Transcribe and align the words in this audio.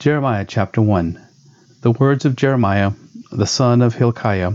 Jeremiah 0.00 0.46
chapter 0.48 0.80
1 0.80 1.20
The 1.82 1.90
words 1.90 2.24
of 2.24 2.34
Jeremiah, 2.34 2.92
the 3.32 3.46
son 3.46 3.82
of 3.82 3.96
Hilkiah, 3.96 4.52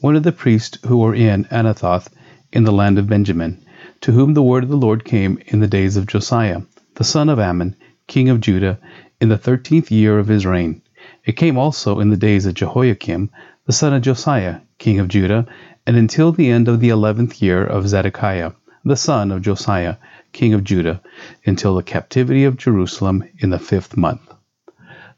one 0.00 0.16
of 0.16 0.22
the 0.22 0.32
priests 0.32 0.78
who 0.86 0.96
were 0.96 1.14
in 1.14 1.44
Anathoth 1.50 2.08
in 2.54 2.64
the 2.64 2.72
land 2.72 2.98
of 2.98 3.06
Benjamin, 3.06 3.62
to 4.00 4.12
whom 4.12 4.32
the 4.32 4.42
word 4.42 4.62
of 4.62 4.70
the 4.70 4.78
Lord 4.78 5.04
came 5.04 5.40
in 5.44 5.60
the 5.60 5.66
days 5.66 5.98
of 5.98 6.06
Josiah, 6.06 6.62
the 6.94 7.04
son 7.04 7.28
of 7.28 7.38
Amon, 7.38 7.76
king 8.06 8.30
of 8.30 8.40
Judah, 8.40 8.78
in 9.20 9.28
the 9.28 9.36
thirteenth 9.36 9.92
year 9.92 10.18
of 10.18 10.28
his 10.28 10.46
reign. 10.46 10.80
It 11.26 11.36
came 11.36 11.58
also 11.58 12.00
in 12.00 12.08
the 12.08 12.16
days 12.16 12.46
of 12.46 12.54
Jehoiakim, 12.54 13.28
the 13.66 13.74
son 13.74 13.92
of 13.92 14.00
Josiah, 14.00 14.60
king 14.78 14.98
of 15.00 15.08
Judah, 15.08 15.44
and 15.86 15.98
until 15.98 16.32
the 16.32 16.48
end 16.48 16.66
of 16.66 16.80
the 16.80 16.88
eleventh 16.88 17.42
year 17.42 17.62
of 17.62 17.86
Zedekiah, 17.86 18.52
the 18.86 18.96
son 18.96 19.32
of 19.32 19.42
Josiah, 19.42 19.96
king 20.32 20.54
of 20.54 20.64
Judah, 20.64 21.02
until 21.44 21.74
the 21.74 21.82
captivity 21.82 22.44
of 22.44 22.56
Jerusalem 22.56 23.22
in 23.36 23.50
the 23.50 23.58
fifth 23.58 23.94
month. 23.94 24.22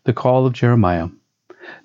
The 0.04 0.14
call 0.14 0.46
of 0.46 0.54
Jeremiah. 0.54 1.08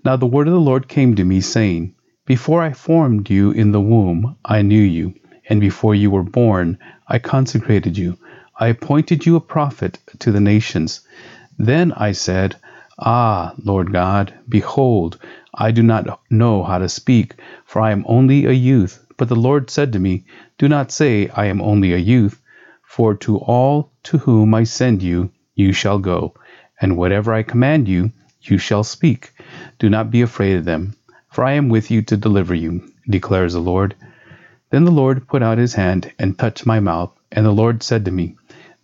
Now 0.06 0.16
the 0.16 0.26
word 0.26 0.48
of 0.48 0.54
the 0.54 0.60
Lord 0.62 0.88
came 0.88 1.18
to 1.18 1.26
me, 1.26 1.42
saying, 1.42 1.96
Before 2.26 2.62
I 2.62 2.72
formed 2.72 3.30
you 3.30 3.52
in 3.52 3.74
the 3.74 3.82
womb, 3.82 4.38
I 4.46 4.62
knew 4.62 4.82
you, 4.82 5.16
and 5.50 5.60
before 5.60 5.94
you 5.94 6.10
were 6.10 6.24
born, 6.24 6.78
I 7.10 7.20
consecrated 7.20 7.98
you. 7.98 8.18
I 8.58 8.68
appointed 8.68 9.26
you 9.26 9.36
a 9.36 9.42
prophet 9.42 10.00
to 10.20 10.32
the 10.32 10.40
nations. 10.40 11.02
Then 11.60 11.92
I 11.92 12.14
said, 12.14 12.56
Ah, 13.00 13.54
Lord 13.62 13.92
God, 13.92 14.34
behold, 14.48 15.20
I 15.54 15.72
do 15.72 15.84
not 15.84 16.22
know 16.30 16.64
how 16.64 16.78
to 16.78 16.88
speak, 16.88 17.36
for 17.66 17.82
I 17.82 17.92
am 17.92 18.06
only 18.08 18.46
a 18.46 18.54
youth. 18.54 19.06
But 19.18 19.28
the 19.28 19.36
Lord 19.36 19.70
said 19.70 19.92
to 19.92 20.00
me, 20.00 20.24
Do 20.58 20.70
not 20.70 20.90
say, 20.90 21.28
I 21.36 21.48
am 21.48 21.62
only 21.62 21.92
a 21.92 21.98
youth, 21.98 22.42
for 22.82 23.14
to 23.16 23.40
all 23.40 23.92
to 24.04 24.20
whom 24.20 24.54
I 24.54 24.64
send 24.64 25.04
you, 25.04 25.32
you 25.54 25.74
shall 25.74 26.00
go 26.00 26.34
and 26.82 26.98
whatever 26.98 27.34
I 27.34 27.44
command 27.44 27.88
you, 27.88 28.12
you 28.42 28.58
shall 28.58 28.84
speak. 28.84 29.32
Do 29.80 29.90
not 29.90 30.12
be 30.12 30.22
afraid 30.22 30.58
of 30.58 30.66
them, 30.66 30.96
for 31.32 31.44
I 31.44 31.54
am 31.54 31.70
with 31.70 31.90
you 31.90 32.02
to 32.04 32.18
deliver 32.18 32.54
you, 32.54 32.92
declares 33.10 33.54
the 33.54 33.60
Lord. 33.60 33.96
Then 34.72 34.86
the 34.86 34.92
Lord 34.92 35.28
put 35.28 35.42
out 35.42 35.58
his 35.58 35.74
hand 35.76 36.12
and 36.20 36.38
touched 36.38 36.66
my 36.66 36.80
mouth, 36.80 37.12
and 37.32 37.46
the 37.46 37.52
Lord 37.52 37.82
said 37.84 38.06
to 38.06 38.12
me, 38.12 38.36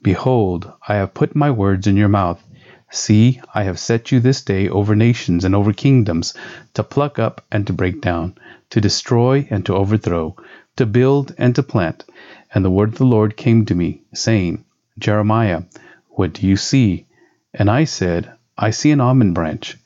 Behold, 0.02 0.72
I 0.88 0.96
have 0.96 1.14
put 1.14 1.36
my 1.36 1.52
words 1.52 1.86
in 1.86 1.98
your 1.98 2.10
mouth. 2.10 2.42
See, 2.90 3.40
I 3.54 3.64
have 3.64 3.80
set 3.80 4.12
you 4.12 4.20
this 4.20 4.42
day 4.42 4.68
over 4.68 4.96
nations 4.96 5.46
and 5.46 5.56
over 5.56 5.74
kingdoms, 5.74 6.34
to 6.74 6.84
pluck 6.84 7.20
up 7.20 7.46
and 7.52 7.68
to 7.68 7.74
break 7.74 8.02
down, 8.02 8.36
to 8.72 8.82
destroy 8.82 9.48
and 9.50 9.66
to 9.66 9.76
overthrow, 9.76 10.36
to 10.78 10.86
build 10.86 11.36
and 11.38 11.54
to 11.56 11.64
plant. 11.64 12.06
And 12.54 12.66
the 12.66 12.72
word 12.72 12.90
of 12.90 12.98
the 12.98 13.06
Lord 13.06 13.38
came 13.38 13.66
to 13.66 13.76
me, 13.76 14.02
saying, 14.14 14.66
Jeremiah, 14.98 15.64
what 16.10 16.34
do 16.34 16.48
you 16.48 16.58
see? 16.58 17.06
And 17.54 17.70
I 17.70 17.84
said, 17.84 18.32
I 18.58 18.70
see 18.70 18.92
an 18.92 19.02
almond 19.02 19.36
branch. 19.36 19.78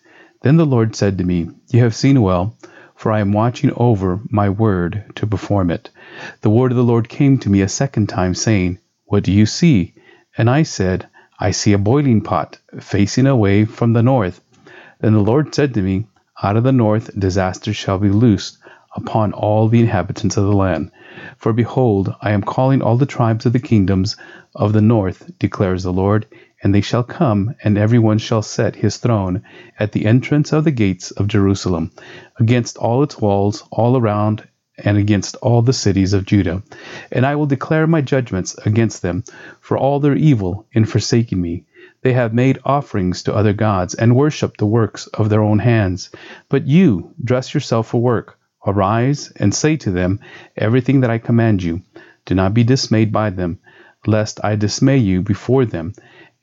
Then 0.43 0.57
the 0.57 0.65
Lord 0.65 0.95
said 0.95 1.17
to 1.17 1.23
me, 1.23 1.49
You 1.69 1.79
have 1.79 1.95
seen 1.95 2.21
well, 2.21 2.55
for 2.95 3.11
I 3.11 3.19
am 3.19 3.31
watching 3.31 3.71
over 3.75 4.19
my 4.29 4.49
word 4.49 5.03
to 5.15 5.25
perform 5.25 5.71
it. 5.71 5.89
The 6.41 6.49
word 6.49 6.71
of 6.71 6.77
the 6.77 6.83
Lord 6.83 7.09
came 7.09 7.37
to 7.39 7.49
me 7.49 7.61
a 7.61 7.67
second 7.67 8.07
time, 8.07 8.35
saying, 8.35 8.77
What 9.05 9.23
do 9.23 9.31
you 9.31 9.45
see? 9.45 9.95
And 10.37 10.49
I 10.49 10.63
said, 10.63 11.07
I 11.39 11.51
see 11.51 11.73
a 11.73 11.77
boiling 11.77 12.21
pot 12.21 12.59
facing 12.79 13.25
away 13.25 13.65
from 13.65 13.93
the 13.93 14.03
north. 14.03 14.41
Then 15.01 15.13
the 15.13 15.19
Lord 15.19 15.53
said 15.53 15.73
to 15.73 15.81
me, 15.81 16.05
Out 16.43 16.57
of 16.57 16.63
the 16.63 16.71
north 16.71 17.19
disaster 17.19 17.73
shall 17.73 17.97
be 17.97 18.09
loosed 18.09 18.57
upon 18.95 19.33
all 19.33 19.67
the 19.67 19.81
inhabitants 19.81 20.37
of 20.37 20.45
the 20.45 20.55
land. 20.55 20.91
For 21.37 21.51
behold, 21.51 22.13
I 22.21 22.31
am 22.31 22.43
calling 22.43 22.81
all 22.81 22.97
the 22.97 23.05
tribes 23.05 23.45
of 23.45 23.53
the 23.53 23.59
kingdoms 23.59 24.15
of 24.53 24.71
the 24.71 24.81
north, 24.81 25.31
declares 25.39 25.83
the 25.83 25.91
Lord, 25.91 26.25
and 26.63 26.73
they 26.73 26.81
shall 26.81 27.03
come, 27.03 27.53
and 27.63 27.77
every 27.77 27.99
one 27.99 28.17
shall 28.17 28.41
set 28.41 28.75
his 28.75 28.97
throne 28.97 29.43
at 29.79 29.91
the 29.91 30.05
entrance 30.05 30.53
of 30.53 30.63
the 30.63 30.71
gates 30.71 31.11
of 31.11 31.27
Jerusalem, 31.27 31.91
against 32.39 32.77
all 32.77 33.03
its 33.03 33.19
walls 33.19 33.63
all 33.71 33.97
around, 33.97 34.47
and 34.77 34.97
against 34.97 35.35
all 35.37 35.61
the 35.61 35.73
cities 35.73 36.13
of 36.13 36.25
Judah. 36.25 36.63
And 37.11 37.25
I 37.25 37.35
will 37.35 37.45
declare 37.45 37.87
my 37.87 38.01
judgments 38.01 38.55
against 38.65 39.01
them 39.01 39.23
for 39.61 39.77
all 39.77 39.99
their 39.99 40.15
evil 40.15 40.65
in 40.71 40.85
forsaking 40.85 41.41
me. 41.41 41.65
They 42.01 42.13
have 42.13 42.33
made 42.33 42.59
offerings 42.63 43.23
to 43.23 43.33
other 43.33 43.53
gods, 43.53 43.93
and 43.93 44.15
worshipped 44.15 44.57
the 44.57 44.65
works 44.65 45.07
of 45.07 45.29
their 45.29 45.41
own 45.41 45.59
hands. 45.59 46.09
But 46.49 46.67
you, 46.67 47.11
dress 47.23 47.53
yourself 47.53 47.87
for 47.87 48.01
work. 48.01 48.37
Arise, 48.65 49.31
and 49.35 49.53
say 49.53 49.77
to 49.77 49.91
them 49.91 50.19
everything 50.57 51.01
that 51.01 51.09
I 51.09 51.17
command 51.19 51.63
you. 51.63 51.81
Do 52.25 52.35
not 52.35 52.53
be 52.53 52.63
dismayed 52.63 53.11
by 53.11 53.29
them, 53.29 53.59
lest 54.07 54.43
I 54.43 54.55
dismay 54.55 54.97
you 54.97 55.21
before 55.21 55.65
them 55.65 55.93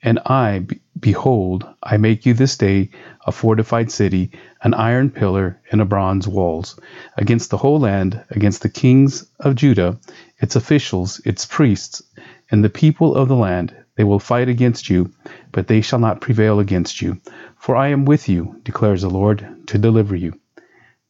and 0.03 0.19
I, 0.25 0.67
behold, 0.99 1.65
I 1.81 1.95
make 1.95 2.25
you 2.25 2.33
this 2.33 2.57
day 2.57 2.89
a 3.25 3.31
fortified 3.31 3.89
city, 3.89 4.31
an 4.61 4.73
iron 4.73 5.09
pillar, 5.09 5.61
and 5.71 5.79
a 5.79 5.85
bronze 5.85 6.27
walls, 6.27 6.77
against 7.17 7.49
the 7.49 7.57
whole 7.57 7.79
land, 7.79 8.21
against 8.29 8.63
the 8.63 8.69
kings 8.69 9.25
of 9.39 9.55
Judah, 9.55 9.97
its 10.39 10.57
officials, 10.57 11.21
its 11.25 11.45
priests, 11.45 12.03
and 12.51 12.61
the 12.61 12.69
people 12.69 13.15
of 13.15 13.29
the 13.29 13.35
land. 13.35 13.73
They 13.95 14.03
will 14.03 14.19
fight 14.19 14.49
against 14.49 14.89
you, 14.89 15.11
but 15.53 15.67
they 15.67 15.79
shall 15.79 15.99
not 15.99 16.19
prevail 16.19 16.59
against 16.59 17.01
you. 17.01 17.21
For 17.57 17.77
I 17.77 17.87
am 17.87 18.03
with 18.03 18.27
you, 18.27 18.59
declares 18.63 19.03
the 19.03 19.09
Lord, 19.09 19.67
to 19.67 19.77
deliver 19.77 20.17
you. 20.17 20.33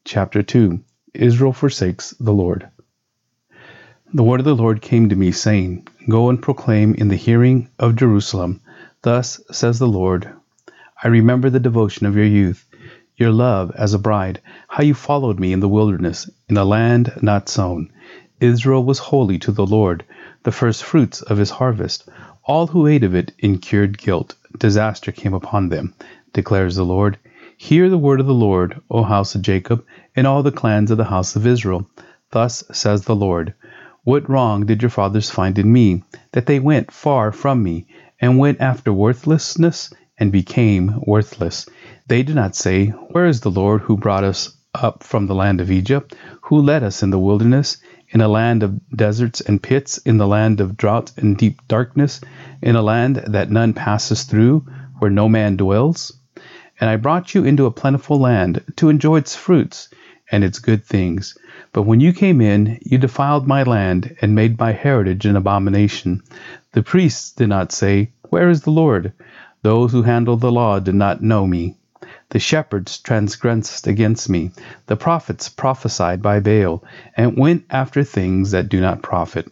Chapter 0.05 0.43
2 0.43 0.79
Israel 1.15 1.53
forsakes 1.53 2.11
the 2.19 2.33
Lord. 2.33 2.69
The 4.13 4.23
word 4.23 4.41
of 4.41 4.45
the 4.45 4.55
Lord 4.55 4.81
came 4.81 5.09
to 5.09 5.15
me, 5.15 5.31
saying, 5.31 5.87
Go 6.07 6.29
and 6.29 6.39
proclaim 6.39 6.93
in 6.93 7.07
the 7.07 7.15
hearing 7.15 7.69
of 7.79 7.95
Jerusalem 7.95 8.61
Thus 9.03 9.41
says 9.51 9.79
the 9.79 9.87
Lord 9.87 10.31
I 11.03 11.09
remember 11.09 11.49
the 11.49 11.59
devotion 11.59 12.05
of 12.05 12.15
your 12.15 12.25
youth, 12.25 12.65
your 13.17 13.33
love 13.33 13.69
as 13.75 13.93
a 13.93 13.99
bride, 13.99 14.39
how 14.69 14.81
you 14.81 14.93
followed 14.93 15.41
me 15.41 15.51
in 15.51 15.59
the 15.59 15.67
wilderness, 15.67 16.29
in 16.47 16.55
a 16.55 16.63
land 16.63 17.11
not 17.21 17.49
sown. 17.49 17.91
Israel 18.39 18.81
was 18.85 18.99
holy 18.99 19.37
to 19.39 19.51
the 19.51 19.65
Lord, 19.65 20.05
the 20.43 20.53
first 20.53 20.85
fruits 20.85 21.21
of 21.21 21.37
his 21.37 21.49
harvest. 21.49 22.07
All 22.45 22.67
who 22.67 22.87
ate 22.87 23.03
of 23.03 23.13
it 23.13 23.33
incurred 23.39 23.97
guilt. 23.97 24.35
Disaster 24.57 25.11
came 25.11 25.33
upon 25.33 25.67
them, 25.67 25.93
declares 26.31 26.77
the 26.77 26.85
Lord. 26.85 27.17
Hear 27.57 27.89
the 27.89 27.97
word 27.97 28.21
of 28.21 28.25
the 28.25 28.33
Lord, 28.33 28.79
O 28.89 29.03
house 29.03 29.35
of 29.35 29.41
Jacob, 29.41 29.83
and 30.15 30.25
all 30.25 30.43
the 30.43 30.49
clans 30.49 30.91
of 30.91 30.97
the 30.97 31.03
house 31.03 31.35
of 31.35 31.45
Israel. 31.45 31.89
Thus 32.31 32.63
says 32.71 33.03
the 33.03 33.17
Lord 33.17 33.53
What 34.05 34.29
wrong 34.29 34.65
did 34.65 34.81
your 34.81 34.89
fathers 34.89 35.29
find 35.29 35.59
in 35.59 35.73
me, 35.73 36.03
that 36.31 36.45
they 36.45 36.59
went 36.59 36.89
far 36.89 37.33
from 37.33 37.61
me? 37.61 37.85
And 38.23 38.38
went 38.38 38.61
after 38.61 38.94
worthlessness 38.94 39.94
and 40.17 40.31
became 40.31 40.97
worthless. 41.06 41.67
They 42.07 42.23
did 42.23 42.38
not 42.38 42.56
say, 42.56 42.88
Where 42.88 43.25
is 43.25 43.41
the 43.41 43.51
Lord 43.51 43.81
who 43.81 43.97
brought 43.97 44.23
us 44.23 44.56
up 44.73 45.03
from 45.03 45.28
the 45.28 45.35
land 45.35 45.59
of 45.59 45.69
Egypt, 45.69 46.16
who 46.44 46.62
led 46.62 46.83
us 46.83 47.03
in 47.03 47.09
the 47.09 47.19
wilderness, 47.19 47.79
in 48.07 48.22
a 48.22 48.29
land 48.29 48.63
of 48.63 48.79
deserts 48.95 49.41
and 49.41 49.62
pits, 49.62 49.97
in 49.97 50.19
the 50.19 50.28
land 50.28 50.62
of 50.62 50.78
drought 50.78 51.12
and 51.17 51.35
deep 51.35 51.67
darkness, 51.67 52.22
in 52.62 52.78
a 52.78 52.81
land 52.81 53.17
that 53.28 53.51
none 53.51 53.73
passes 53.73 54.23
through, 54.23 54.66
where 55.00 55.12
no 55.12 55.28
man 55.28 55.57
dwells? 55.57 56.17
And 56.79 56.89
I 56.89 56.95
brought 56.95 57.35
you 57.35 57.44
into 57.44 57.66
a 57.66 57.72
plentiful 57.72 58.22
land 58.22 58.63
to 58.78 58.88
enjoy 58.88 59.17
its 59.17 59.35
fruits 59.35 59.89
and 60.31 60.45
its 60.45 60.59
good 60.59 60.85
things. 60.85 61.38
But 61.73 61.83
when 61.83 62.00
you 62.00 62.13
came 62.13 62.39
in, 62.39 62.79
you 62.83 62.97
defiled 62.97 63.47
my 63.47 63.63
land 63.63 64.16
and 64.22 64.33
made 64.33 64.57
my 64.57 64.72
heritage 64.72 65.25
an 65.25 65.35
abomination. 65.35 66.23
The 66.72 66.81
priests 66.81 67.33
did 67.33 67.50
not 67.50 67.72
say, 67.72 68.12
Where 68.33 68.49
is 68.49 68.61
the 68.61 68.71
Lord? 68.71 69.13
Those 69.61 69.91
who 69.91 70.01
handle 70.01 70.38
the 70.38 70.51
law 70.51 70.79
did 70.79 70.95
not 70.95 71.21
know 71.21 71.45
me. 71.45 71.75
The 72.29 72.39
shepherds 72.39 72.97
transgressed 72.97 73.85
against 73.85 74.27
me. 74.27 74.49
The 74.88 74.95
prophets 74.95 75.49
prophesied 75.49 76.23
by 76.23 76.39
Baal, 76.39 76.83
and 77.16 77.38
went 77.38 77.66
after 77.69 78.03
things 78.03 78.49
that 78.49 78.69
do 78.69 78.81
not 78.81 79.03
profit. 79.03 79.51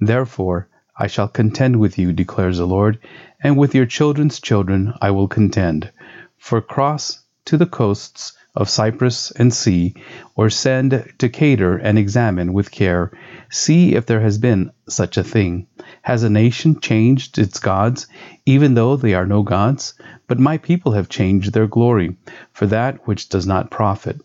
Therefore 0.00 0.66
I 0.96 1.08
shall 1.08 1.28
contend 1.28 1.78
with 1.78 1.98
you, 1.98 2.14
declares 2.14 2.56
the 2.56 2.66
Lord, 2.66 2.98
and 3.42 3.58
with 3.58 3.74
your 3.74 3.84
children's 3.84 4.40
children 4.40 4.94
I 5.02 5.10
will 5.10 5.28
contend. 5.28 5.90
For 6.38 6.62
cross 6.62 7.22
to 7.44 7.58
the 7.58 7.66
coasts 7.66 8.32
of 8.54 8.70
Cyprus 8.70 9.30
and 9.32 9.52
see, 9.52 9.94
or 10.34 10.48
send 10.48 11.12
to 11.18 11.28
Kedar 11.28 11.76
and 11.76 11.98
examine 11.98 12.54
with 12.54 12.70
care, 12.70 13.12
see 13.50 13.94
if 13.94 14.06
there 14.06 14.20
has 14.20 14.38
been 14.38 14.72
such 14.88 15.18
a 15.18 15.24
thing. 15.24 15.66
Has 16.02 16.24
a 16.24 16.30
nation 16.30 16.80
changed 16.80 17.38
its 17.38 17.60
gods, 17.60 18.08
even 18.44 18.74
though 18.74 18.96
they 18.96 19.14
are 19.14 19.24
no 19.24 19.44
gods? 19.44 19.94
But 20.26 20.40
my 20.40 20.58
people 20.58 20.92
have 20.92 21.08
changed 21.08 21.52
their 21.52 21.68
glory 21.68 22.16
for 22.52 22.66
that 22.66 23.06
which 23.06 23.28
does 23.28 23.46
not 23.46 23.70
profit. 23.70 24.20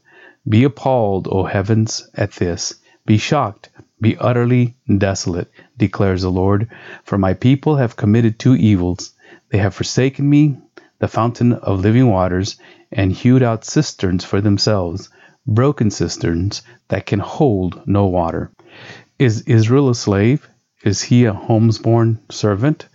Be 0.49 0.63
appalled, 0.63 1.27
O 1.31 1.43
heavens, 1.43 2.09
at 2.15 2.31
this. 2.31 2.73
Be 3.05 3.19
shocked, 3.19 3.69
be 4.01 4.17
utterly 4.17 4.75
desolate, 4.97 5.51
declares 5.77 6.23
the 6.23 6.31
Lord. 6.31 6.67
For 7.03 7.19
my 7.19 7.35
people 7.35 7.75
have 7.75 7.95
committed 7.95 8.39
two 8.39 8.55
evils. 8.55 9.13
They 9.49 9.59
have 9.59 9.75
forsaken 9.75 10.27
me, 10.27 10.57
the 10.97 11.07
fountain 11.07 11.53
of 11.53 11.81
living 11.81 12.07
waters, 12.07 12.57
and 12.91 13.11
hewed 13.11 13.43
out 13.43 13.65
cisterns 13.65 14.25
for 14.25 14.41
themselves, 14.41 15.09
broken 15.45 15.91
cisterns 15.91 16.63
that 16.87 17.05
can 17.05 17.19
hold 17.19 17.83
no 17.85 18.07
water. 18.07 18.51
Is 19.19 19.41
Israel 19.41 19.89
a 19.89 19.95
slave? 19.95 20.49
Is 20.83 21.01
he 21.01 21.25
a 21.25 21.33
homesborn 21.33 22.19
servant? 22.29 22.87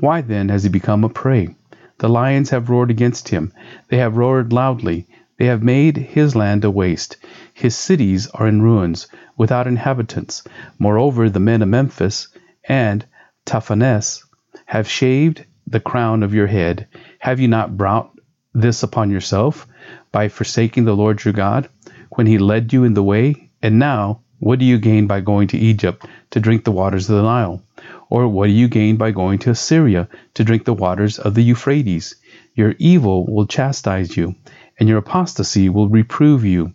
Why 0.00 0.22
then 0.22 0.48
has 0.48 0.64
he 0.64 0.68
become 0.68 1.04
a 1.04 1.08
prey? 1.08 1.54
The 1.98 2.08
lions 2.08 2.50
have 2.50 2.68
roared 2.68 2.90
against 2.90 3.28
him. 3.28 3.52
They 3.88 3.98
have 3.98 4.16
roared 4.16 4.52
loudly. 4.52 5.06
They 5.38 5.46
have 5.46 5.62
made 5.62 5.96
his 5.96 6.34
land 6.34 6.64
a 6.64 6.70
waste. 6.70 7.16
His 7.54 7.76
cities 7.76 8.26
are 8.34 8.48
in 8.48 8.62
ruins, 8.62 9.06
without 9.36 9.68
inhabitants. 9.68 10.42
Moreover, 10.80 11.30
the 11.30 11.38
men 11.38 11.62
of 11.62 11.68
Memphis 11.68 12.28
and 12.68 13.06
Tahpanhes 13.46 14.24
have 14.66 14.88
shaved 14.88 15.44
the 15.66 15.80
crown 15.80 16.24
of 16.24 16.34
your 16.34 16.48
head. 16.48 16.88
Have 17.20 17.38
you 17.38 17.46
not 17.46 17.76
brought 17.76 18.10
this 18.52 18.82
upon 18.82 19.10
yourself 19.10 19.66
by 20.10 20.28
forsaking 20.28 20.84
the 20.84 20.96
Lord 20.96 21.24
your 21.24 21.34
God 21.34 21.68
when 22.10 22.26
he 22.26 22.38
led 22.38 22.72
you 22.72 22.82
in 22.82 22.94
the 22.94 23.02
way? 23.02 23.50
And 23.62 23.78
now, 23.78 24.22
what 24.40 24.58
do 24.58 24.64
you 24.64 24.78
gain 24.78 25.06
by 25.06 25.20
going 25.20 25.48
to 25.48 25.58
Egypt 25.58 26.06
to 26.30 26.40
drink 26.40 26.64
the 26.64 26.72
waters 26.72 27.10
of 27.10 27.16
the 27.16 27.22
Nile? 27.22 27.62
Or 28.08 28.28
what 28.28 28.46
do 28.46 28.52
you 28.52 28.68
gain 28.68 28.96
by 28.96 29.10
going 29.10 29.38
to 29.40 29.50
Assyria 29.50 30.08
to 30.34 30.44
drink 30.44 30.64
the 30.64 30.74
waters 30.74 31.18
of 31.18 31.34
the 31.34 31.42
Euphrates? 31.42 32.14
Your 32.54 32.74
evil 32.78 33.26
will 33.26 33.46
chastise 33.46 34.16
you, 34.16 34.34
and 34.78 34.88
your 34.88 34.98
apostasy 34.98 35.68
will 35.68 35.88
reprove 35.88 36.44
you. 36.44 36.72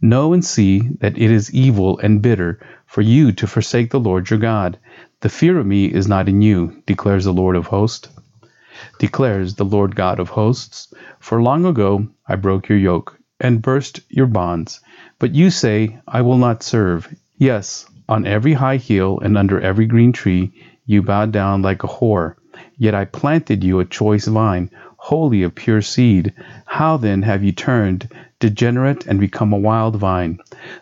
Know 0.00 0.32
and 0.32 0.44
see 0.44 0.80
that 1.00 1.16
it 1.16 1.30
is 1.30 1.54
evil 1.54 1.98
and 1.98 2.20
bitter 2.20 2.60
for 2.86 3.00
you 3.00 3.32
to 3.32 3.46
forsake 3.46 3.90
the 3.90 4.00
Lord 4.00 4.28
your 4.28 4.38
God. 4.38 4.78
The 5.20 5.28
fear 5.28 5.58
of 5.58 5.66
me 5.66 5.86
is 5.86 6.06
not 6.06 6.28
in 6.28 6.42
you, 6.42 6.82
declares 6.86 7.24
the 7.24 7.32
Lord 7.32 7.56
of 7.56 7.66
hosts. 7.66 8.08
Declares 8.98 9.54
the 9.54 9.64
Lord 9.64 9.96
God 9.96 10.20
of 10.20 10.28
hosts. 10.28 10.92
For 11.18 11.42
long 11.42 11.64
ago 11.64 12.08
I 12.28 12.36
broke 12.36 12.68
your 12.68 12.78
yoke 12.78 13.18
and 13.40 13.62
burst 13.62 14.00
your 14.08 14.26
bonds. 14.26 14.80
But 15.18 15.34
you 15.34 15.50
say, 15.50 15.98
I 16.06 16.22
will 16.22 16.38
not 16.38 16.62
serve. 16.62 17.14
Yes, 17.36 17.86
on 18.08 18.26
every 18.26 18.54
high 18.54 18.76
hill 18.76 19.18
and 19.20 19.36
under 19.36 19.60
every 19.60 19.86
green 19.86 20.12
tree 20.12 20.52
you 20.86 21.02
bow 21.02 21.26
down 21.26 21.62
like 21.62 21.82
a 21.84 21.88
whore. 21.88 22.36
Yet 22.78 22.94
I 22.94 23.04
planted 23.04 23.64
you 23.64 23.80
a 23.80 23.84
choice 23.84 24.26
vine, 24.26 24.70
wholly 24.96 25.42
of 25.42 25.54
pure 25.54 25.82
seed. 25.82 26.32
How 26.64 26.96
then 26.96 27.22
have 27.22 27.42
you 27.42 27.52
turned 27.52 28.08
degenerate 28.38 29.06
and 29.06 29.20
become 29.20 29.52
a 29.52 29.58
wild 29.58 29.96
vine? 29.96 30.38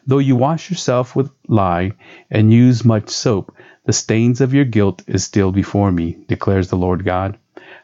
Though 0.07 0.19
you 0.19 0.37
wash 0.37 0.71
yourself 0.71 1.17
with 1.17 1.31
lye 1.49 1.93
and 2.31 2.53
use 2.53 2.85
much 2.85 3.09
soap, 3.09 3.55
the 3.87 3.93
stains 3.93 4.41
of 4.41 4.55
your 4.55 4.65
guilt 4.65 5.03
is 5.07 5.25
still 5.25 5.53
before 5.53 5.91
me, 5.93 6.19
declares 6.29 6.69
the 6.69 6.77
Lord 6.77 7.05
God. 7.05 7.37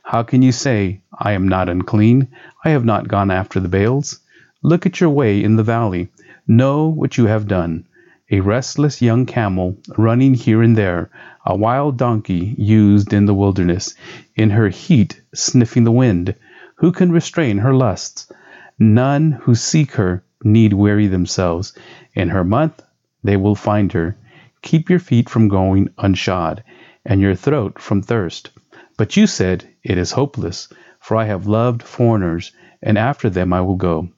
How 0.02 0.22
can 0.22 0.42
you 0.42 0.52
say, 0.52 1.02
I 1.12 1.32
am 1.32 1.48
not 1.48 1.68
unclean? 1.68 2.28
I 2.64 2.70
have 2.70 2.84
not 2.84 3.08
gone 3.08 3.30
after 3.30 3.60
the 3.60 3.68
Baals? 3.68 4.20
Look 4.62 4.84
at 4.84 5.00
your 5.00 5.08
way 5.08 5.42
in 5.42 5.56
the 5.56 5.62
valley. 5.62 6.08
Know 6.46 6.86
what 6.86 7.16
you 7.16 7.24
have 7.26 7.48
done. 7.48 7.86
A 8.30 8.40
restless 8.40 9.00
young 9.00 9.24
camel 9.24 9.78
running 9.96 10.34
here 10.34 10.62
and 10.62 10.76
there, 10.76 11.08
a 11.46 11.56
wild 11.56 11.96
donkey 11.96 12.54
used 12.58 13.14
in 13.14 13.24
the 13.24 13.32
wilderness, 13.32 13.94
in 14.36 14.50
her 14.50 14.68
heat 14.68 15.18
sniffing 15.34 15.84
the 15.84 15.90
wind. 15.90 16.34
Who 16.76 16.92
can 16.92 17.10
restrain 17.10 17.56
her 17.58 17.74
lusts? 17.74 18.30
None 18.78 19.32
who 19.32 19.54
seek 19.54 19.92
her 19.92 20.22
need 20.44 20.74
weary 20.74 21.06
themselves. 21.06 21.72
In 22.14 22.28
her 22.28 22.44
month 22.44 22.82
they 23.24 23.38
will 23.38 23.54
find 23.54 23.90
her. 23.92 24.16
Keep 24.60 24.90
your 24.90 24.98
feet 24.98 25.30
from 25.30 25.48
going 25.48 25.88
unshod, 25.96 26.62
and 27.06 27.22
your 27.22 27.34
throat 27.34 27.80
from 27.80 28.02
thirst. 28.02 28.50
But 28.98 29.16
you 29.16 29.26
said, 29.26 29.66
It 29.82 29.96
is 29.96 30.12
hopeless, 30.12 30.68
for 30.98 31.16
I 31.16 31.24
have 31.24 31.46
loved 31.46 31.82
foreigners, 31.82 32.52
and 32.82 32.98
after 32.98 33.30
them 33.30 33.54
I 33.54 33.62
will 33.62 33.76
go. 33.76 34.10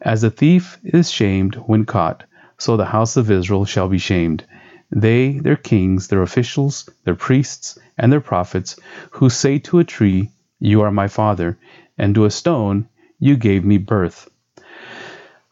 As 0.00 0.24
a 0.24 0.30
thief 0.30 0.78
is 0.84 1.10
shamed 1.10 1.56
when 1.66 1.84
caught, 1.84 2.24
so 2.56 2.76
the 2.76 2.86
house 2.86 3.16
of 3.16 3.30
Israel 3.30 3.64
shall 3.64 3.88
be 3.88 3.98
shamed. 3.98 4.44
They, 4.90 5.38
their 5.38 5.56
kings, 5.56 6.08
their 6.08 6.22
officials, 6.22 6.88
their 7.04 7.14
priests, 7.14 7.78
and 7.98 8.12
their 8.12 8.20
prophets, 8.20 8.76
who 9.10 9.28
say 9.28 9.58
to 9.58 9.78
a 9.80 9.84
tree, 9.84 10.30
You 10.58 10.80
are 10.82 10.90
my 10.90 11.08
father, 11.08 11.58
and 11.98 12.14
to 12.14 12.24
a 12.24 12.30
stone, 12.30 12.88
You 13.18 13.36
gave 13.36 13.64
me 13.64 13.78
birth. 13.78 14.30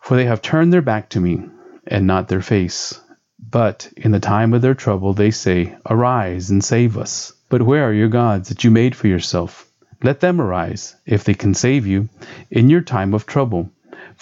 For 0.00 0.17
they 0.17 0.25
have 0.25 0.43
turned 0.43 0.73
their 0.73 0.82
back 0.82 1.08
to 1.11 1.20
me, 1.20 1.44
and 1.87 2.06
not 2.06 2.28
their 2.28 2.40
face. 2.40 3.00
But 3.50 3.93
in 3.96 4.12
the 4.12 4.20
time 4.20 4.55
of 4.55 4.62
their 4.62 4.75
trouble 4.75 5.12
they 5.12 5.31
say, 5.31 5.76
Arise 5.90 6.50
and 6.50 6.64
save 6.64 6.96
us. 6.96 7.32
But 7.49 7.62
where 7.62 7.88
are 7.88 7.93
your 7.93 8.08
gods 8.08 8.49
that 8.49 8.64
you 8.64 8.70
made 8.70 8.96
for 8.96 9.08
yourself? 9.08 9.69
Let 10.02 10.20
them 10.20 10.40
arise, 10.40 10.96
if 11.05 11.25
they 11.25 11.35
can 11.35 11.55
save 11.55 11.87
you, 11.87 12.08
in 12.50 12.70
your 12.70 12.81
time 12.81 13.14
of 13.14 13.26
trouble. 13.26 13.70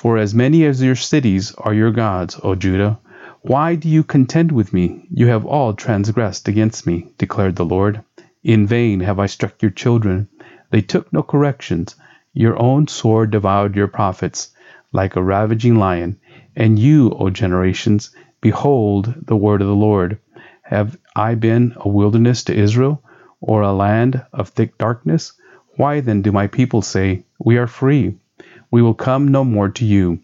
For 0.01 0.17
as 0.17 0.35
many 0.35 0.65
as 0.65 0.83
your 0.83 0.95
cities 0.95 1.55
are 1.59 1.75
your 1.75 1.91
gods, 1.91 2.41
O 2.43 2.55
Judah. 2.55 2.99
Why 3.43 3.75
do 3.75 3.87
you 3.87 4.03
contend 4.03 4.51
with 4.51 4.73
me? 4.73 5.07
You 5.11 5.27
have 5.27 5.45
all 5.45 5.75
transgressed 5.75 6.49
against 6.49 6.87
me, 6.87 7.13
declared 7.19 7.57
the 7.57 7.67
Lord. 7.67 8.01
In 8.43 8.67
vain 8.67 9.01
have 9.01 9.19
I 9.19 9.27
struck 9.27 9.61
your 9.61 9.71
children. 9.71 10.29
They 10.71 10.81
took 10.81 11.13
no 11.13 11.23
corrections. 11.23 11.97
Your 12.33 12.59
own 12.59 12.89
sword 12.89 13.31
devoured 13.31 13.77
your 13.77 13.89
prophets, 13.89 14.57
like 14.91 15.17
a 15.17 15.23
ravaging 15.23 15.77
lion. 15.77 16.19
And 16.57 16.79
you, 16.79 17.11
O 17.11 17.29
generations, 17.29 18.11
behold 18.41 19.15
the 19.27 19.37
word 19.37 19.61
of 19.61 19.69
the 19.69 19.75
Lord. 19.75 20.19
Have 20.63 20.97
I 21.15 21.35
been 21.35 21.75
a 21.77 21.91
wilderness 21.91 22.45
to 22.45 22.57
Israel? 22.57 23.03
or 23.43 23.61
a 23.61 23.75
land 23.75 24.25
of 24.33 24.49
thick 24.49 24.79
darkness? 24.79 25.35
Why 25.77 26.01
then 26.01 26.23
do 26.23 26.33
my 26.33 26.47
people 26.47 26.81
say, 26.81 27.25
We 27.39 27.59
are 27.59 27.67
free? 27.67 28.17
We 28.71 28.83
will 28.83 28.95
come 28.95 29.29
no 29.29 29.45
more 29.45 29.69
to 29.69 29.85
you. 29.85 30.21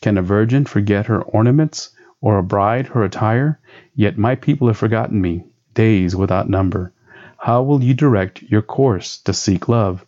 Can 0.00 0.18
a 0.18 0.22
virgin 0.22 0.64
forget 0.64 1.06
her 1.06 1.20
ornaments, 1.22 1.90
or 2.20 2.38
a 2.38 2.42
bride 2.42 2.88
her 2.88 3.02
attire? 3.02 3.58
Yet 3.94 4.18
my 4.18 4.34
people 4.34 4.68
have 4.68 4.76
forgotten 4.76 5.20
me, 5.20 5.44
days 5.74 6.14
without 6.14 6.48
number. 6.48 6.92
How 7.38 7.62
will 7.62 7.82
you 7.82 7.94
direct 7.94 8.42
your 8.42 8.62
course 8.62 9.18
to 9.22 9.32
seek 9.32 9.68
love, 9.68 10.04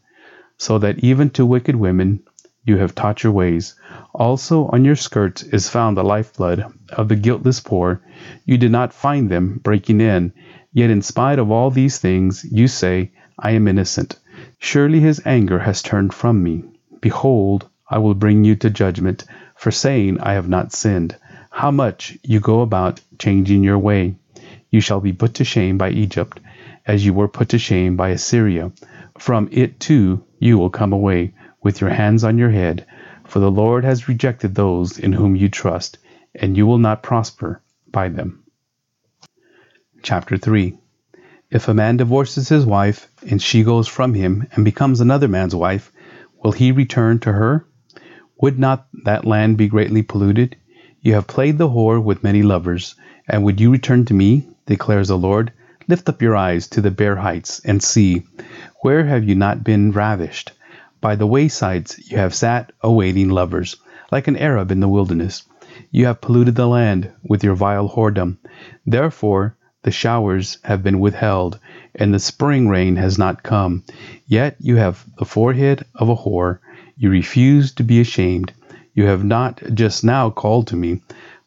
so 0.56 0.78
that 0.78 0.98
even 1.00 1.30
to 1.30 1.46
wicked 1.46 1.76
women 1.76 2.20
you 2.64 2.76
have 2.76 2.94
taught 2.94 3.22
your 3.22 3.32
ways? 3.32 3.74
Also 4.14 4.66
on 4.66 4.84
your 4.84 4.96
skirts 4.96 5.42
is 5.42 5.68
found 5.68 5.96
the 5.96 6.04
lifeblood 6.04 6.64
of 6.90 7.08
the 7.08 7.16
guiltless 7.16 7.60
poor. 7.60 8.02
You 8.44 8.58
did 8.58 8.70
not 8.70 8.92
find 8.92 9.28
them 9.28 9.60
breaking 9.62 10.00
in 10.00 10.32
Yet 10.72 10.90
in 10.90 11.02
spite 11.02 11.40
of 11.40 11.50
all 11.50 11.70
these 11.70 11.98
things, 11.98 12.44
you 12.48 12.68
say, 12.68 13.10
I 13.36 13.52
am 13.52 13.66
innocent. 13.66 14.18
Surely 14.58 15.00
his 15.00 15.20
anger 15.26 15.58
has 15.58 15.82
turned 15.82 16.14
from 16.14 16.42
me. 16.44 16.62
Behold, 17.00 17.68
I 17.90 17.98
will 17.98 18.14
bring 18.14 18.44
you 18.44 18.54
to 18.54 18.70
judgment, 18.70 19.24
for 19.56 19.72
saying, 19.72 20.20
I 20.20 20.34
have 20.34 20.48
not 20.48 20.72
sinned. 20.72 21.16
How 21.50 21.72
much 21.72 22.16
you 22.22 22.38
go 22.38 22.60
about 22.60 23.00
changing 23.18 23.64
your 23.64 23.78
way. 23.78 24.14
You 24.70 24.80
shall 24.80 25.00
be 25.00 25.12
put 25.12 25.34
to 25.34 25.44
shame 25.44 25.76
by 25.76 25.90
Egypt, 25.90 26.38
as 26.86 27.04
you 27.04 27.12
were 27.12 27.26
put 27.26 27.48
to 27.48 27.58
shame 27.58 27.96
by 27.96 28.10
Assyria. 28.10 28.70
From 29.18 29.48
it 29.50 29.80
too 29.80 30.22
you 30.38 30.56
will 30.56 30.70
come 30.70 30.92
away, 30.92 31.34
with 31.62 31.80
your 31.80 31.90
hands 31.90 32.22
on 32.22 32.38
your 32.38 32.50
head. 32.50 32.86
For 33.24 33.40
the 33.40 33.50
Lord 33.50 33.82
has 33.84 34.08
rejected 34.08 34.54
those 34.54 34.98
in 34.98 35.12
whom 35.12 35.34
you 35.34 35.48
trust, 35.48 35.98
and 36.34 36.56
you 36.56 36.66
will 36.66 36.78
not 36.78 37.02
prosper 37.02 37.60
by 37.90 38.08
them. 38.08 38.44
Chapter 40.02 40.36
3 40.38 40.78
If 41.50 41.66
a 41.66 41.74
man 41.74 41.96
divorces 41.96 42.48
his 42.48 42.64
wife, 42.64 43.08
and 43.28 43.42
she 43.42 43.64
goes 43.64 43.88
from 43.88 44.14
him 44.14 44.46
and 44.52 44.64
becomes 44.64 45.00
another 45.00 45.28
man's 45.28 45.56
wife, 45.56 45.90
will 46.42 46.52
he 46.52 46.70
return 46.70 47.18
to 47.18 47.32
her? 47.32 47.66
Would 48.40 48.58
not 48.58 48.86
that 49.04 49.26
land 49.26 49.58
be 49.58 49.68
greatly 49.68 50.02
polluted? 50.02 50.56
You 51.02 51.12
have 51.12 51.26
played 51.26 51.58
the 51.58 51.68
whore 51.68 52.02
with 52.02 52.24
many 52.24 52.42
lovers, 52.42 52.94
and 53.28 53.44
would 53.44 53.60
you 53.60 53.70
return 53.70 54.06
to 54.06 54.14
me? 54.14 54.46
declares 54.64 55.08
the 55.08 55.18
Lord. 55.18 55.52
Lift 55.88 56.08
up 56.08 56.22
your 56.22 56.34
eyes 56.34 56.66
to 56.68 56.80
the 56.80 56.90
bare 56.90 57.16
heights, 57.16 57.60
and 57.66 57.82
see. 57.82 58.22
Where 58.80 59.04
have 59.04 59.24
you 59.24 59.34
not 59.34 59.62
been 59.62 59.92
ravished? 59.92 60.52
By 61.02 61.16
the 61.16 61.26
waysides 61.26 61.98
you 62.10 62.16
have 62.16 62.34
sat 62.34 62.72
awaiting 62.80 63.28
lovers, 63.28 63.76
like 64.10 64.26
an 64.26 64.38
Arab 64.38 64.70
in 64.70 64.80
the 64.80 64.88
wilderness. 64.88 65.42
You 65.90 66.06
have 66.06 66.22
polluted 66.22 66.54
the 66.54 66.66
land 66.66 67.10
with 67.22 67.44
your 67.44 67.54
vile 67.54 67.90
whoredom. 67.90 68.38
Therefore, 68.86 69.56
the 69.82 69.90
showers 69.90 70.56
have 70.62 70.82
been 70.82 71.00
withheld, 71.00 71.58
and 71.94 72.14
the 72.14 72.18
spring 72.18 72.68
rain 72.68 72.96
has 72.96 73.18
not 73.18 73.42
come. 73.42 73.84
Yet 74.26 74.56
you 74.60 74.76
have 74.76 75.04
the 75.18 75.26
forehead 75.26 75.84
of 75.94 76.08
a 76.08 76.16
whore. 76.16 76.60
You 77.02 77.08
refuse 77.08 77.72
to 77.76 77.82
be 77.82 77.98
ashamed. 77.98 78.52
You 78.92 79.06
have 79.06 79.24
not 79.24 79.62
just 79.72 80.04
now 80.04 80.28
called 80.28 80.66
to 80.66 80.76
me, 80.76 81.00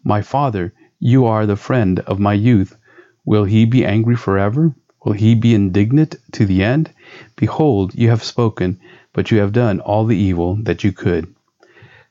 My 0.04 0.24
father, 0.24 0.74
you 1.00 1.26
are 1.28 1.46
the 1.46 1.56
friend 1.56 2.00
of 2.00 2.20
my 2.20 2.34
youth. 2.34 2.76
Will 3.24 3.44
he 3.44 3.66
be 3.66 3.86
angry 3.86 4.16
forever? 4.16 4.74
Will 5.06 5.14
he 5.14 5.36
be 5.36 5.54
indignant 5.54 6.16
to 6.32 6.48
the 6.48 6.64
end? 6.64 6.90
Behold, 7.36 7.94
you 7.94 8.10
have 8.10 8.24
spoken, 8.24 8.80
but 9.14 9.30
you 9.30 9.38
have 9.42 9.54
done 9.54 9.80
all 9.80 10.06
the 10.06 10.18
evil 10.18 10.58
that 10.64 10.84
you 10.84 10.92
could. 10.92 11.32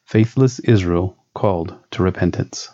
Faithless 0.05 0.61
Israel 0.61 1.17
called 1.35 1.75
to 1.91 2.05
repentance. 2.05 2.69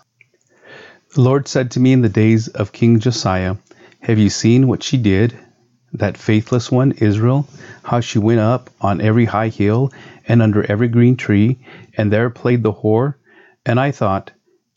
The 1.15 1.23
Lord 1.23 1.49
said 1.49 1.71
to 1.71 1.81
me 1.81 1.95
in 1.95 2.03
the 2.03 2.11
days 2.11 2.49
of 2.49 2.73
King 2.73 3.01
Josiah, 3.01 3.57
Have 4.01 4.19
you 4.19 4.29
seen 4.29 4.69
what 4.69 4.83
she 4.83 4.99
did, 4.99 5.35
that 5.95 6.19
faithless 6.19 6.71
one, 6.71 6.93
Israel? 6.93 7.49
How 7.83 8.01
she 8.01 8.19
went 8.19 8.41
up 8.41 8.69
on 8.83 9.01
every 9.01 9.25
high 9.25 9.49
hill 9.49 9.91
and 10.29 10.41
under 10.43 10.71
every 10.71 10.89
green 10.89 11.17
tree, 11.17 11.59
and 11.97 12.13
there 12.13 12.31
played 12.31 12.63
the 12.63 12.73
whore? 12.73 13.15
And 13.67 13.81
I 13.81 13.91
thought, 13.91 14.31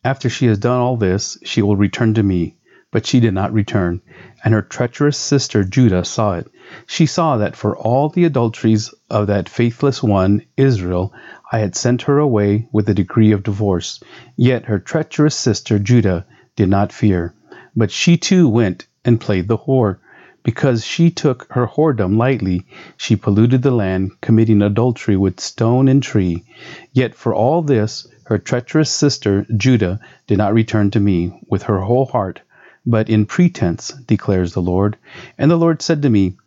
After 0.04 0.30
she 0.30 0.48
has 0.48 0.58
done 0.58 0.80
all 0.80 0.98
this, 0.98 1.38
she 1.44 1.62
will 1.62 1.76
return 1.76 2.14
to 2.16 2.24
me. 2.24 2.56
but 2.92 3.06
she 3.06 3.22
did 3.22 3.34
not 3.34 3.54
return, 3.54 4.02
and 4.44 4.54
her 4.54 4.62
treacherous 4.62 5.18
sister 5.18 5.64
Judah 5.64 6.04
saw 6.04 6.34
it. 6.34 6.48
She 6.86 7.06
saw 7.06 7.38
that 7.38 7.56
for 7.56 7.78
all 7.78 8.10
the 8.10 8.26
adulteries 8.26 8.94
of 9.10 9.28
that 9.28 9.48
faithless 9.48 10.04
one, 10.04 10.42
Israel, 10.58 11.14
I 11.54 11.60
had 11.60 11.74
sent 11.76 12.02
her 12.02 12.18
away 12.18 12.68
with 12.74 12.90
a 12.90 12.94
decree 12.94 13.32
of 13.32 13.44
divorce. 13.44 14.02
Yet 14.36 14.66
her 14.66 14.78
treacherous 14.80 15.36
sister 15.36 15.80
Judah 15.80 16.26
did 16.58 16.68
not 16.68 16.92
fear, 16.92 17.34
but 17.76 17.92
she 17.92 18.18
too 18.18 18.50
went 18.50 18.88
and 19.06 19.22
played 19.22 19.48
the 19.48 19.58
whore. 19.58 20.00
Because 20.44 20.84
she 20.84 21.12
took 21.12 21.48
her 21.52 21.68
whoredom 21.68 22.18
lightly, 22.18 22.66
she 22.98 23.16
polluted 23.16 23.62
the 23.62 23.72
land, 23.72 24.12
committing 24.22 24.62
adultery 24.62 25.16
with 25.16 25.40
stone 25.40 25.88
and 25.88 26.02
tree. 26.02 26.44
Yet 26.94 27.14
for 27.16 27.34
all 27.34 27.62
this, 27.62 28.08
her 28.26 28.38
treacherous 28.38 28.90
sister 28.90 29.46
Judah 29.56 30.00
did 30.28 30.38
not 30.38 30.54
return 30.54 30.90
to 30.92 31.00
me 31.00 31.40
with 31.48 31.64
her 31.64 31.82
whole 31.82 32.06
heart, 32.06 32.42
but 32.86 33.10
in 33.10 33.26
pretense, 33.26 33.90
declares 34.08 34.54
the 34.54 34.62
Lord. 34.62 34.98
And 35.38 35.52
the 35.52 35.58
Lord 35.58 35.82
said 35.82 36.02
to 36.02 36.10
me, 36.10 36.38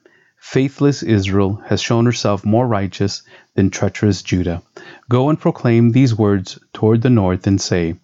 Faithless 0.40 1.02
Israel 1.02 1.62
has 1.66 1.80
shown 1.80 2.04
herself 2.04 2.44
more 2.44 2.66
righteous 2.66 3.22
than 3.54 3.70
treacherous 3.70 4.22
Judah. 4.22 4.62
Go 5.08 5.30
and 5.30 5.40
proclaim 5.40 5.92
these 5.92 6.16
words 6.16 6.58
toward 6.72 7.02
the 7.02 7.10
north 7.10 7.46
and 7.46 7.60
say, 7.60 7.94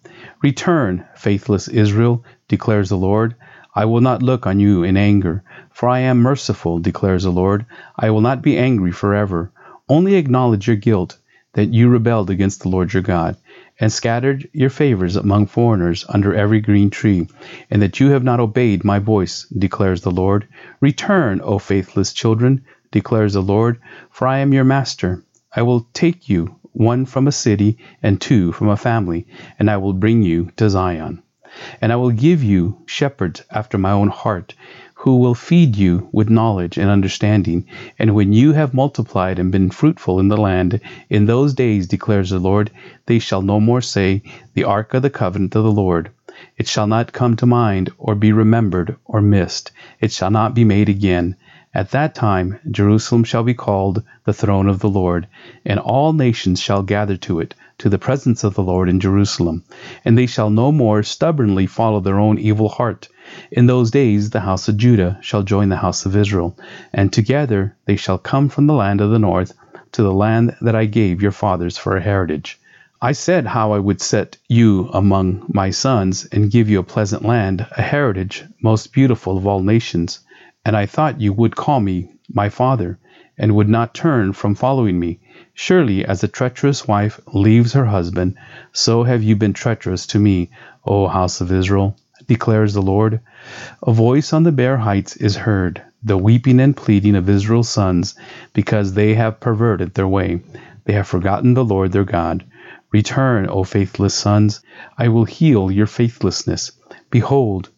Return, 0.41 1.05
faithless 1.15 1.67
Israel, 1.67 2.23
declares 2.47 2.89
the 2.89 2.97
Lord. 2.97 3.35
I 3.73 3.85
will 3.85 4.01
not 4.01 4.21
look 4.21 4.45
on 4.45 4.59
you 4.59 4.83
in 4.83 4.97
anger, 4.97 5.43
for 5.71 5.87
I 5.87 5.99
am 5.99 6.19
merciful, 6.19 6.79
declares 6.79 7.23
the 7.23 7.31
Lord. 7.31 7.65
I 7.97 8.09
will 8.09 8.21
not 8.21 8.41
be 8.41 8.57
angry 8.57 8.91
forever. 8.91 9.51
Only 9.87 10.15
acknowledge 10.15 10.67
your 10.67 10.75
guilt, 10.75 11.17
that 11.53 11.73
you 11.73 11.89
rebelled 11.89 12.29
against 12.29 12.61
the 12.61 12.69
Lord 12.69 12.93
your 12.93 13.03
God, 13.03 13.37
and 13.79 13.91
scattered 13.91 14.49
your 14.53 14.69
favors 14.69 15.15
among 15.15 15.47
foreigners 15.47 16.05
under 16.09 16.33
every 16.33 16.59
green 16.59 16.89
tree, 16.89 17.27
and 17.69 17.81
that 17.81 17.99
you 17.99 18.09
have 18.09 18.23
not 18.23 18.39
obeyed 18.39 18.83
my 18.83 18.99
voice, 18.99 19.45
declares 19.57 20.01
the 20.01 20.11
Lord. 20.11 20.47
Return, 20.81 21.41
O 21.41 21.57
faithless 21.57 22.13
children, 22.13 22.65
declares 22.91 23.33
the 23.33 23.41
Lord, 23.41 23.79
for 24.09 24.27
I 24.27 24.39
am 24.39 24.53
your 24.53 24.65
master. 24.65 25.23
I 25.55 25.61
will 25.61 25.87
take 25.93 26.29
you, 26.29 26.55
one 26.73 27.05
from 27.05 27.27
a 27.27 27.31
city, 27.31 27.77
and 28.03 28.19
two 28.19 28.51
from 28.51 28.69
a 28.69 28.77
family, 28.77 29.27
and 29.59 29.69
I 29.69 29.77
will 29.77 29.93
bring 29.93 30.23
you 30.23 30.51
to 30.57 30.69
Zion. 30.69 31.23
And 31.81 31.91
I 31.91 31.97
will 31.97 32.11
give 32.11 32.41
you 32.41 32.77
shepherds 32.85 33.43
after 33.51 33.77
my 33.77 33.91
own 33.91 34.07
heart, 34.07 34.53
who 34.93 35.17
will 35.17 35.33
feed 35.33 35.75
you 35.75 36.07
with 36.11 36.29
knowledge 36.29 36.77
and 36.77 36.89
understanding. 36.89 37.65
And 37.99 38.15
when 38.15 38.31
you 38.31 38.53
have 38.53 38.73
multiplied 38.73 39.37
and 39.37 39.51
been 39.51 39.69
fruitful 39.69 40.19
in 40.19 40.29
the 40.29 40.37
land, 40.37 40.79
in 41.09 41.25
those 41.25 41.53
days, 41.53 41.87
declares 41.87 42.29
the 42.29 42.39
Lord, 42.39 42.71
they 43.07 43.19
shall 43.19 43.41
no 43.41 43.59
more 43.59 43.81
say, 43.81 44.21
The 44.53 44.63
ark 44.63 44.93
of 44.93 45.01
the 45.01 45.09
covenant 45.09 45.55
of 45.55 45.63
the 45.63 45.71
Lord. 45.71 46.11
It 46.57 46.67
shall 46.67 46.87
not 46.87 47.11
come 47.11 47.35
to 47.35 47.45
mind, 47.45 47.89
or 47.97 48.15
be 48.15 48.31
remembered, 48.31 48.95
or 49.05 49.21
missed. 49.21 49.71
It 49.99 50.11
shall 50.11 50.31
not 50.31 50.53
be 50.53 50.63
made 50.63 50.87
again. 50.87 51.35
At 51.73 51.91
that 51.91 52.13
time 52.13 52.59
Jerusalem 52.69 53.23
shall 53.23 53.43
be 53.43 53.53
called 53.53 54.03
the 54.25 54.33
throne 54.33 54.67
of 54.67 54.79
the 54.79 54.89
Lord, 54.89 55.27
and 55.65 55.79
all 55.79 56.11
nations 56.11 56.59
shall 56.59 56.83
gather 56.83 57.15
to 57.17 57.39
it, 57.39 57.55
to 57.77 57.87
the 57.87 57.97
presence 57.97 58.43
of 58.43 58.55
the 58.55 58.61
Lord 58.61 58.89
in 58.89 58.99
Jerusalem. 58.99 59.63
And 60.03 60.17
they 60.17 60.25
shall 60.25 60.49
no 60.49 60.73
more 60.73 61.01
stubbornly 61.01 61.67
follow 61.67 62.01
their 62.01 62.19
own 62.19 62.37
evil 62.37 62.67
heart. 62.67 63.07
In 63.53 63.67
those 63.67 63.89
days 63.89 64.31
the 64.31 64.41
house 64.41 64.67
of 64.67 64.75
Judah 64.75 65.17
shall 65.21 65.43
join 65.43 65.69
the 65.69 65.77
house 65.77 66.05
of 66.05 66.15
Israel, 66.15 66.57
and 66.91 67.13
together 67.13 67.73
they 67.85 67.95
shall 67.95 68.17
come 68.17 68.49
from 68.49 68.67
the 68.67 68.73
land 68.73 68.99
of 68.99 69.09
the 69.09 69.17
north 69.17 69.53
to 69.93 70.03
the 70.03 70.13
land 70.13 70.55
that 70.59 70.75
I 70.75 70.85
gave 70.85 71.21
your 71.21 71.31
fathers 71.31 71.77
for 71.77 71.95
a 71.95 72.01
heritage. 72.01 72.59
I 73.01 73.13
said 73.13 73.47
how 73.47 73.71
I 73.71 73.79
would 73.79 74.01
set 74.01 74.35
you 74.49 74.89
among 74.93 75.45
my 75.53 75.69
sons 75.69 76.27
and 76.33 76.51
give 76.51 76.69
you 76.69 76.79
a 76.79 76.83
pleasant 76.83 77.23
land, 77.23 77.65
a 77.77 77.81
heritage 77.81 78.43
most 78.61 78.91
beautiful 78.91 79.37
of 79.37 79.47
all 79.47 79.63
nations. 79.63 80.19
And 80.63 80.77
I 80.77 80.85
thought 80.85 81.19
you 81.19 81.33
would 81.33 81.55
call 81.55 81.79
me 81.79 82.11
my 82.31 82.49
father, 82.49 82.99
and 83.37 83.55
would 83.55 83.67
not 83.67 83.95
turn 83.95 84.31
from 84.31 84.53
following 84.53 84.99
me. 84.99 85.19
Surely, 85.55 86.05
as 86.05 86.23
a 86.23 86.27
treacherous 86.27 86.87
wife 86.87 87.19
leaves 87.33 87.73
her 87.73 87.85
husband, 87.85 88.35
so 88.71 89.03
have 89.03 89.23
you 89.23 89.35
been 89.35 89.53
treacherous 89.53 90.05
to 90.07 90.19
me, 90.19 90.51
O 90.85 91.07
house 91.07 91.41
of 91.41 91.51
Israel, 91.51 91.97
declares 92.27 92.75
the 92.75 92.81
Lord. 92.81 93.21
A 93.81 93.91
voice 93.91 94.33
on 94.33 94.43
the 94.43 94.51
bare 94.51 94.77
heights 94.77 95.15
is 95.15 95.35
heard, 95.35 95.81
the 96.03 96.17
weeping 96.17 96.59
and 96.59 96.77
pleading 96.77 97.15
of 97.15 97.27
Israel's 97.27 97.69
sons, 97.69 98.13
because 98.53 98.93
they 98.93 99.15
have 99.15 99.39
perverted 99.39 99.95
their 99.95 100.07
way. 100.07 100.41
They 100.85 100.93
have 100.93 101.07
forgotten 101.07 101.55
the 101.55 101.65
Lord 101.65 101.91
their 101.91 102.03
God. 102.03 102.45
Return, 102.91 103.47
O 103.49 103.63
faithless 103.63 104.13
sons, 104.13 104.61
I 104.97 105.07
will 105.07 105.25
heal 105.25 105.71
your 105.71 105.87
faithlessness. 105.87 106.71
Behold, 107.09 107.69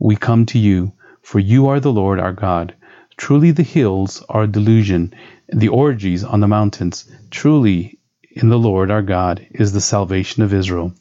we 0.00 0.16
come 0.16 0.46
to 0.46 0.58
you 0.58 0.92
for 1.22 1.38
you 1.38 1.68
are 1.68 1.80
the 1.80 1.92
Lord 1.92 2.18
our 2.18 2.32
God. 2.32 2.74
Truly 3.16 3.52
the 3.52 3.62
hills 3.62 4.24
are 4.28 4.42
a 4.42 4.46
delusion, 4.48 5.14
the 5.48 5.68
orgies 5.68 6.24
on 6.24 6.40
the 6.40 6.48
mountains. 6.48 7.10
Truly 7.30 7.98
in 8.30 8.48
the 8.48 8.58
Lord 8.58 8.90
our 8.90 9.02
God 9.02 9.46
is 9.52 9.72
the 9.72 9.80
salvation 9.80 10.42
of 10.42 10.52
Israel. 10.52 10.92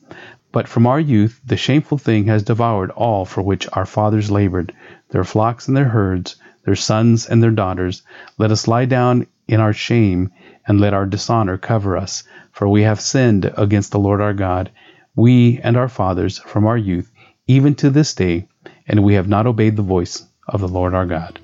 But 0.52 0.68
from 0.68 0.86
our 0.86 1.00
youth 1.00 1.42
the 1.46 1.58
shameful 1.58 1.98
thing 1.98 2.26
has 2.26 2.44
devoured 2.44 2.92
all 2.92 3.26
for 3.26 3.42
which 3.42 3.68
our 3.74 3.86
fathers 3.86 4.30
labored, 4.30 4.74
their 5.10 5.24
flocks 5.24 5.68
and 5.68 5.76
their 5.76 5.90
herds, 5.90 6.36
their 6.66 6.76
sons 6.76 7.26
and 7.26 7.42
their 7.42 7.52
daughters. 7.52 8.04
Let 8.38 8.52
us 8.52 8.68
lie 8.68 8.86
down 8.86 9.28
in 9.48 9.60
our 9.60 9.74
shame, 9.74 10.32
and 10.68 10.80
let 10.80 10.94
our 10.94 11.06
dishonor 11.06 11.58
cover 11.58 11.98
us. 11.98 12.24
For 12.52 12.68
we 12.68 12.84
have 12.84 13.02
sinned 13.02 13.52
against 13.58 13.92
the 13.92 14.00
Lord 14.00 14.22
our 14.22 14.34
God, 14.34 14.70
we 15.16 15.60
and 15.64 15.76
our 15.76 15.90
fathers 15.90 16.38
from 16.38 16.66
our 16.66 16.78
youth, 16.78 17.12
even 17.48 17.76
to 17.76 17.90
this 17.90 18.14
day 18.14 18.48
and 18.92 19.04
we 19.04 19.16
have 19.16 19.30
not 19.30 19.48
obeyed 19.48 19.78
the 19.78 19.84
voice 19.84 20.24
of 20.50 20.62
the 20.62 20.70
Lord 20.70 20.94
our 20.96 21.08
God. 21.08 21.41